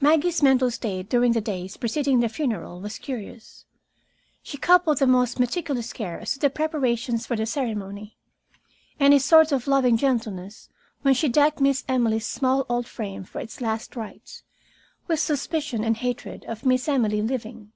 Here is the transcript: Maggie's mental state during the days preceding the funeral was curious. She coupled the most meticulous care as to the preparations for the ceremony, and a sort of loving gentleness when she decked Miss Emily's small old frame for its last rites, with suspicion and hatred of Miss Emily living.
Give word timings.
Maggie's 0.00 0.40
mental 0.40 0.70
state 0.70 1.08
during 1.08 1.32
the 1.32 1.40
days 1.40 1.76
preceding 1.76 2.20
the 2.20 2.28
funeral 2.28 2.80
was 2.80 2.96
curious. 2.96 3.64
She 4.40 4.56
coupled 4.56 4.98
the 4.98 5.06
most 5.08 5.40
meticulous 5.40 5.92
care 5.92 6.20
as 6.20 6.32
to 6.34 6.38
the 6.38 6.48
preparations 6.48 7.26
for 7.26 7.34
the 7.34 7.44
ceremony, 7.44 8.16
and 9.00 9.12
a 9.12 9.18
sort 9.18 9.50
of 9.50 9.66
loving 9.66 9.96
gentleness 9.96 10.68
when 11.02 11.14
she 11.14 11.28
decked 11.28 11.60
Miss 11.60 11.82
Emily's 11.88 12.24
small 12.24 12.66
old 12.68 12.86
frame 12.86 13.24
for 13.24 13.40
its 13.40 13.60
last 13.60 13.96
rites, 13.96 14.44
with 15.08 15.18
suspicion 15.18 15.82
and 15.82 15.96
hatred 15.96 16.44
of 16.46 16.64
Miss 16.64 16.88
Emily 16.88 17.20
living. 17.20 17.72